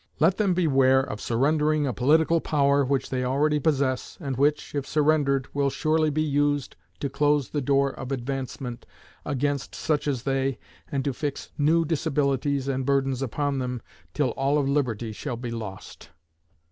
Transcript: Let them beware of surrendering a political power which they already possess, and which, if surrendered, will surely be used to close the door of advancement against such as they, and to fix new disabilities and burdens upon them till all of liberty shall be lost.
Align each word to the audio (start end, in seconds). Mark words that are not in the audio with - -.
Let 0.19 0.37
them 0.37 0.55
beware 0.55 1.01
of 1.01 1.21
surrendering 1.21 1.85
a 1.85 1.93
political 1.93 2.41
power 2.41 2.83
which 2.83 3.11
they 3.11 3.23
already 3.23 3.59
possess, 3.59 4.17
and 4.19 4.35
which, 4.35 4.73
if 4.73 4.87
surrendered, 4.87 5.47
will 5.53 5.69
surely 5.69 6.09
be 6.09 6.23
used 6.23 6.75
to 7.01 7.07
close 7.07 7.49
the 7.49 7.61
door 7.61 7.91
of 7.91 8.11
advancement 8.11 8.87
against 9.25 9.75
such 9.75 10.07
as 10.07 10.23
they, 10.23 10.57
and 10.91 11.03
to 11.05 11.13
fix 11.13 11.51
new 11.55 11.85
disabilities 11.85 12.67
and 12.67 12.83
burdens 12.83 13.21
upon 13.21 13.59
them 13.59 13.79
till 14.15 14.29
all 14.31 14.57
of 14.57 14.67
liberty 14.67 15.11
shall 15.11 15.37
be 15.37 15.51
lost. 15.51 16.09